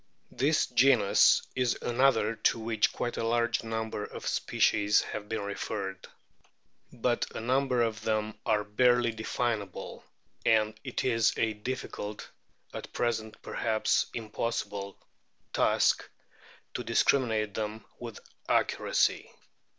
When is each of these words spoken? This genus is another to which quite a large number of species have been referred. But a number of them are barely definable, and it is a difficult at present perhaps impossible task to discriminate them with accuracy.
This 0.31 0.65
genus 0.65 1.45
is 1.55 1.77
another 1.83 2.33
to 2.35 2.57
which 2.57 2.91
quite 2.91 3.17
a 3.17 3.23
large 3.23 3.63
number 3.63 4.03
of 4.03 4.25
species 4.25 5.01
have 5.03 5.29
been 5.29 5.41
referred. 5.43 6.07
But 6.91 7.27
a 7.35 7.39
number 7.39 7.83
of 7.83 8.01
them 8.01 8.33
are 8.43 8.63
barely 8.63 9.11
definable, 9.11 10.03
and 10.43 10.73
it 10.83 11.03
is 11.03 11.37
a 11.37 11.53
difficult 11.53 12.27
at 12.73 12.91
present 12.93 13.39
perhaps 13.43 14.07
impossible 14.15 14.97
task 15.53 16.09
to 16.73 16.83
discriminate 16.83 17.53
them 17.53 17.85
with 17.99 18.19
accuracy. 18.49 19.31